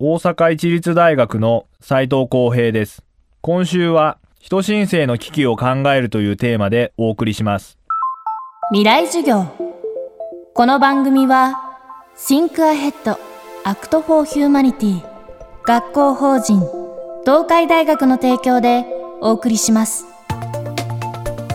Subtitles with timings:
[0.00, 3.04] 大阪市立大学の斉藤光平です。
[3.42, 7.78] 今週は人申請の危機を考えるというテーマでお送りします。
[8.72, 9.46] 未来授業。
[10.52, 11.78] この番組は
[12.16, 13.16] Think Ahead
[13.64, 15.00] Act for Humanity
[15.62, 16.58] 学校法人
[17.24, 18.84] 東海大学の提供で
[19.20, 20.06] お送りします。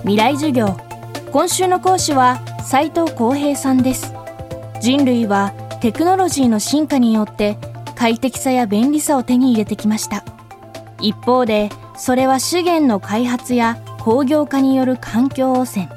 [0.04, 0.78] 未来授業。
[1.34, 4.14] 今週の講師は斉藤光平さんです。
[4.80, 5.52] 人類は
[5.82, 7.58] テクノロジーの進化によって
[8.00, 10.24] 快適さや便利さを手に入れてきました。
[11.02, 15.90] 一方でそれは資源の開発や工業化による環境汚染。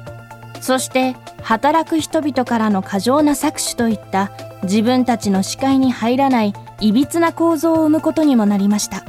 [0.59, 4.31] そして働く人々からの過剰な搾取といった
[4.63, 9.05] 自分たちの視界に入らないいびつな構造を生むことにもなりました。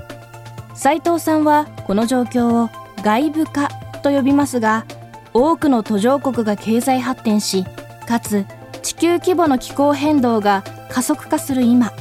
[0.77, 2.71] 斉藤さんはこの状況を
[3.03, 3.71] 外部化
[4.05, 4.87] と呼びますが
[5.33, 7.65] 多くの途上国が経済発展し
[8.07, 8.47] かつ
[8.83, 11.93] 地球規模の気候変動が加速化する今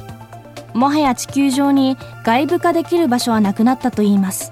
[0.74, 4.52] もはや地球上に外部化できる場所はなくなったといいます。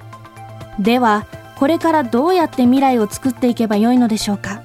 [0.79, 1.25] では
[1.57, 4.61] これからどうやって未来を作っていけばよいのでしょうか？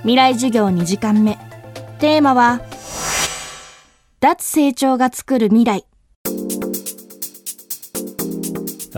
[0.00, 1.38] 未来授業2時間目。
[1.98, 2.60] テーマは
[4.20, 5.84] 脱成長が作る未来。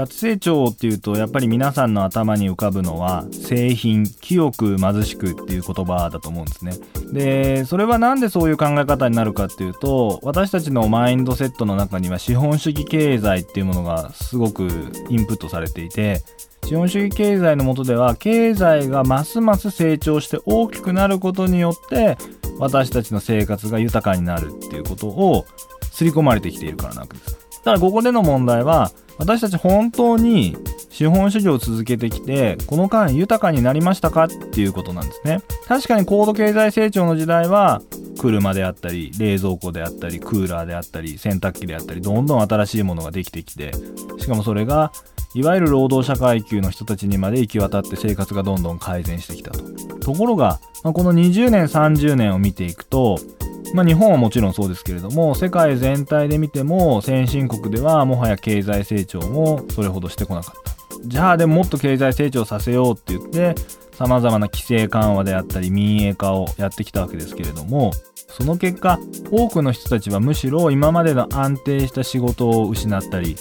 [0.03, 6.72] 脱成長っていうとやっぱり皆さんの頭に浮かぶのは製品清く貧しくっていう言葉だと思うんですね
[7.12, 14.64] でそれはなんでそういう考え方になるかっていうと私たちのマインドセットの中には資本主義経済っていうものがすごく
[15.08, 16.23] インプットされていて
[16.64, 22.17] 資本主義経済の下では経済がますます成長して大きくなることによって
[22.58, 25.45] 私たちの生活が豊かになるっていうことを
[25.91, 27.42] 刷り込まれてきているからなわけです。
[27.64, 30.56] ただここでの問題は私たち本当に
[30.91, 35.41] 資本主義を続けてきてこの間豊かになりましたかっていうことなんですね。
[35.66, 37.83] 確かに高度経済成長の時代は
[38.18, 43.72] 車であったり冷蔵庫であったりクーラーであったり洗濯機であったりどんどん新しいものができてきて
[44.18, 44.92] しかもそれが
[45.34, 49.62] いわゆる労働者階級の人たちにまで行き渡って生活がどんどん改善してきたと。
[49.98, 53.18] ところが、この20年30年を見ていくと
[53.74, 60.73] まあ、日本はもちろんそうですけれども世界全体で見ても先進国ではもはや経済成長もそれほどしてこなかった。
[61.05, 63.55] じゃあでももっと経済成長させようって言って
[63.92, 68.98] さまざまな規制緩和であったり民営化をやってきたわけですけれどもその結果
[69.30, 73.36] 多くの人たちはむしろ今までの安定した仕事を失ったり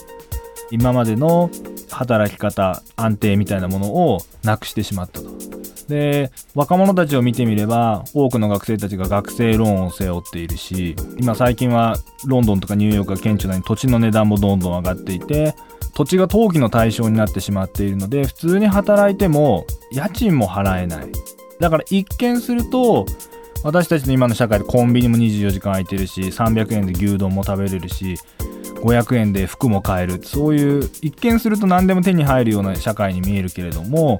[0.72, 1.50] 今までの
[1.90, 5.61] 働き方安定みたいなものをなくしてしまったと。
[5.88, 15.56] で若者たちを見てみれば多くの学生たちが学生ローンを背負っているし今最近はロンドンとかニューヨークが顕著なように土地の値段もどんどん上がっていて
[15.94, 21.12] 土地が登記の対象になってしまっているので普通に働いても家賃も払えない。
[21.60, 23.06] だから一見すると
[23.64, 28.16] 私たちの今の社会でコンビニも24時間空いてるし300円で牛丼も食べれるし
[28.82, 30.20] 500円で服も買える。
[30.24, 34.18] そういう一見すると何でも手に入るような社会に見えるけれども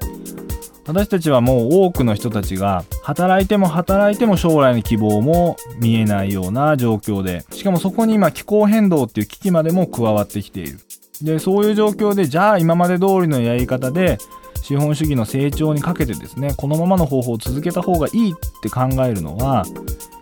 [0.86, 10.80] 私たちはもう多くの人たちが働いても働いても将来の希望も見えないような状況でしかもそこに今気候変動っていう危機までも加わってきている。
[11.22, 14.18] でそういう状況でじゃあ今まで通りのやり方で
[14.60, 19.64] 資本主義の成長にかけてですねこのままの方法を続けた方がいいって考えるのは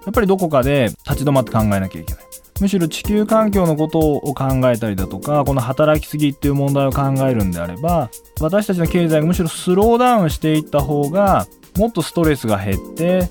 [0.04, 2.24] やっぱりどこかで立ち止まって考えなきゃいけない。
[2.60, 8.10] むしろ地球環境のことを考えたりだとかこの働きすぎっていう問題を考えるんであれば
[8.40, 13.30] 私たちの経済がむしろスローダウンしていった方がもっとストレスが減って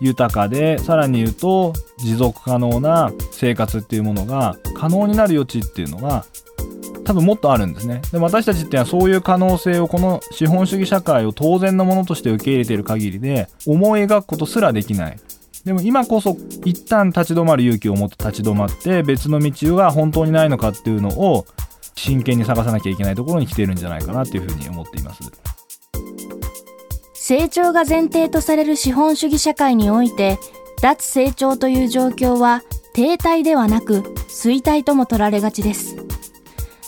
[0.00, 6.24] 豊かでさらに言うと持続可能な生活っていうものが可能になる余地っていうのは
[7.04, 8.00] 多分もっとあるんですね。
[8.12, 15.18] で私たちっていうのはそういう可能性をこの資本主義社会を当然のものとして受け入れている限りで思い描くことすらできない。
[15.64, 21.46] でも今こそ一旦立ち止まる勇気を持って立ち止まって別の道が本当にないのかっていうのを
[21.94, 25.22] 真剣に探さなきゃいけないところに来ているんじゃないかなっていうふうに思っています。
[27.14, 30.38] 成長が前提とされる資本主義社会において
[30.80, 32.62] 脱成長という状況は
[32.94, 35.96] 停滞ではなく衰退とも取られがちです。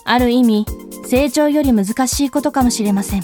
[0.05, 0.67] ある意味
[1.07, 3.23] 成長より難しいことかもしれません。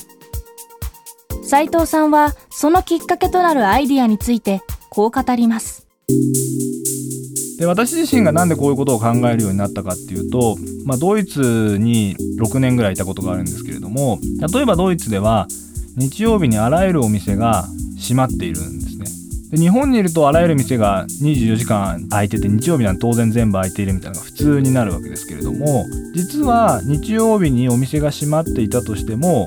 [1.43, 5.87] 斉藤さんはそのきっかけとなるアイディアについてこう語ります。
[7.59, 10.57] で私自身が何でこういうことを考えるようになったかっていうと、
[10.87, 14.19] まあ、ドイツに6年ぐらいいたことがあるんですけれども
[14.53, 15.47] 例えばドイツでは
[15.97, 17.67] 日曜日にあらゆるお店が
[18.01, 19.05] 閉まっているんですね。
[19.51, 29.47] で日本にいるとあらゆる店が24時間空いてて日曜日なんて当然全部空いているみたいなのが普通になるわけですけれども実は日曜日にお店が閉まっていたとしても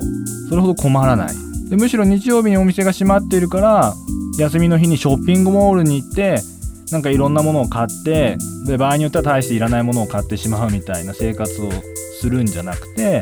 [0.50, 1.53] それほど困らない。
[1.70, 3.94] でむしろ日曜日にお店が閉まっているから
[4.38, 6.42] 休みの日にショッピングモールに行って
[6.92, 11.70] なんかいろんなものを買ってで場合によっては大していらないものを買ってしまうみたいな生活を
[12.20, 13.22] するんじゃなくて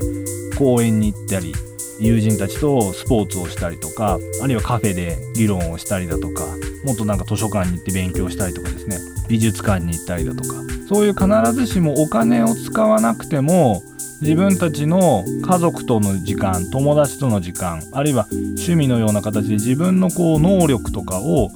[0.58, 1.54] 公園に行ったり
[2.00, 6.46] 友人たちとスポーツをしたりとかあるいはカフェで議論をしたりだとか
[6.84, 8.98] もっとなんか図書館に行って勉強したりとかですね。
[9.30, 10.56] 美術館に行ったりだとか。
[10.90, 13.82] そういう必ずしもお金を使わなくても
[14.22, 21.50] 自分たちの家族との時間友達との時間あるいは趣味のような形で自分のこう能力とかを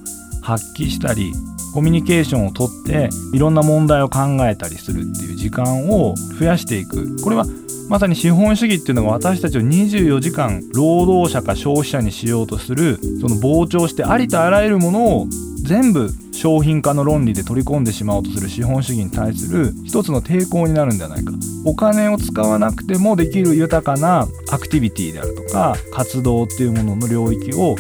[0.46, 1.34] 発揮したり
[1.74, 7.22] コミュニケーションをとっていろんな問題を考えたりするっていう時間を増やしていく。
[7.22, 7.46] これは
[7.90, 15.28] まさに資本主義っていうのが私たちを24時間労働者か消費者にしようとするその膨張してありとあらゆるものを
[15.62, 21.34] 全部商品化の論理で取り込んでしまおうとする資本主義に対する一つの抵抗になるんじゃないか。
[21.66, 27.76] お金を使わなくてもできる豊かなアクティビティであるとか活動っていうものの領域を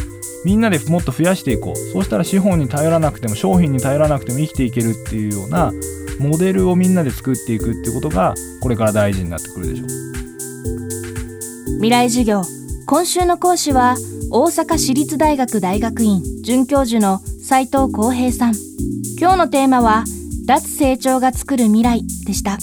[0.45, 1.75] みんなでもっと増やしていこう。
[1.75, 5.73] そうしたら資本に頼らなくても商品に頼らなくても生きていけるっていうような
[6.19, 9.87] モデルをみんなで作っていくっていうことがこれから大事になってくるでしょう。
[11.77, 12.43] 未来授業。
[12.85, 13.97] 今週の講師は
[14.31, 18.53] 大阪市立大学大学院准教授の斉藤浩平さん。
[19.19, 20.03] 今日のテーマは
[20.45, 22.59] 脱成長が作る未来でした。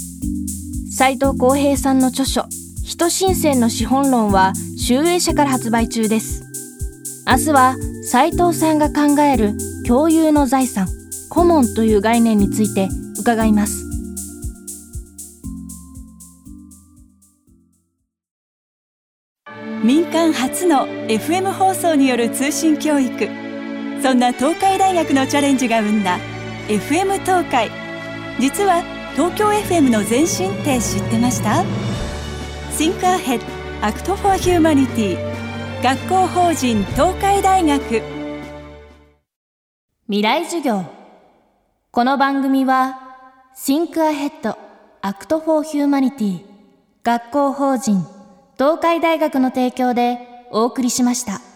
[0.96, 2.44] 斉藤浩平さんの著書
[2.84, 6.51] 人新鮮の資本論は集英社から発売中です。
[7.24, 9.52] 明日は斉藤さんが考える
[9.86, 10.88] 共有の財産
[11.30, 12.88] コモンという概念について
[13.20, 13.88] 伺います。
[19.84, 23.28] 民間初の FM 放送による通信教育。
[24.02, 26.18] そんな東海大学のチャレンジが生んだ
[26.66, 27.70] FM 東海。
[28.40, 28.82] 実は
[29.12, 31.64] 東京 FM の前身って知ってました
[32.76, 33.40] ？Think Ahead
[33.80, 35.31] Act for Humanity
[35.82, 38.02] 学校法人東海大学
[40.06, 40.84] 未来授業
[41.90, 43.00] この番組は
[43.56, 44.56] Think Ahead
[45.02, 46.44] Act for Humanity
[47.02, 48.06] 学校法人
[48.56, 50.20] 東海大学の提供で
[50.52, 51.51] お送りしました。